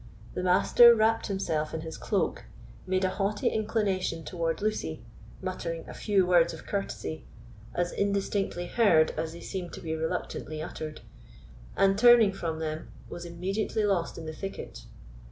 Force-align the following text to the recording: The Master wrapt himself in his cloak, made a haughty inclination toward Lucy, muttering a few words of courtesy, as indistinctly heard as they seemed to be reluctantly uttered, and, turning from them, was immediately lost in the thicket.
The 0.33 0.41
Master 0.41 0.95
wrapt 0.95 1.27
himself 1.27 1.75
in 1.75 1.81
his 1.81 1.95
cloak, 1.95 2.45
made 2.87 3.03
a 3.05 3.09
haughty 3.09 3.49
inclination 3.49 4.23
toward 4.25 4.59
Lucy, 4.59 5.03
muttering 5.43 5.87
a 5.87 5.93
few 5.93 6.25
words 6.25 6.53
of 6.55 6.65
courtesy, 6.65 7.23
as 7.75 7.91
indistinctly 7.91 8.65
heard 8.65 9.11
as 9.11 9.33
they 9.33 9.41
seemed 9.41 9.73
to 9.73 9.79
be 9.79 9.93
reluctantly 9.93 10.59
uttered, 10.59 11.01
and, 11.77 11.99
turning 11.99 12.33
from 12.33 12.57
them, 12.57 12.87
was 13.11 13.25
immediately 13.25 13.83
lost 13.83 14.17
in 14.17 14.25
the 14.25 14.33
thicket. 14.33 14.85